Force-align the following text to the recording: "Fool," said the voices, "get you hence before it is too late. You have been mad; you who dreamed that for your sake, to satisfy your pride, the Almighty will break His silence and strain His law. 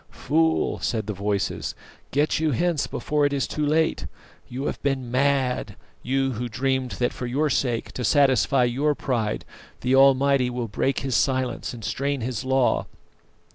"Fool," 0.25 0.79
said 0.79 1.05
the 1.05 1.13
voices, 1.13 1.75
"get 2.09 2.39
you 2.39 2.49
hence 2.53 2.87
before 2.87 3.23
it 3.23 3.31
is 3.33 3.45
too 3.47 3.63
late. 3.63 4.07
You 4.47 4.65
have 4.65 4.81
been 4.81 5.11
mad; 5.11 5.75
you 6.01 6.31
who 6.31 6.49
dreamed 6.49 6.93
that 6.93 7.13
for 7.13 7.27
your 7.27 7.51
sake, 7.51 7.91
to 7.91 8.03
satisfy 8.03 8.63
your 8.63 8.95
pride, 8.95 9.45
the 9.81 9.93
Almighty 9.93 10.49
will 10.49 10.67
break 10.67 11.01
His 11.01 11.15
silence 11.15 11.71
and 11.71 11.85
strain 11.85 12.21
His 12.21 12.43
law. 12.43 12.87